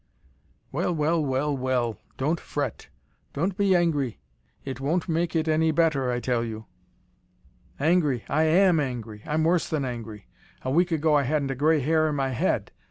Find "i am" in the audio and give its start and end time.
8.27-8.79